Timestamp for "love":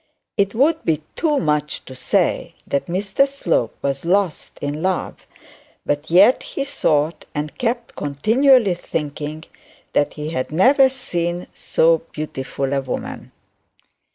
4.81-5.27